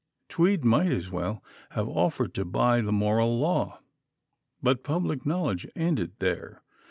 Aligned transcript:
Tweed 0.29 0.65
might 0.65 0.91
as 0.91 1.11
well 1.11 1.43
have 1.73 1.87
offered 1.87 2.33
to 2.33 2.43
buy 2.43 2.81
the 2.81 2.91
moral 2.91 3.37
law. 3.39 3.81
But 4.59 4.83
public 4.83 5.27
knowledge 5.27 5.67
ended 5.75 6.13
there. 6.17 6.63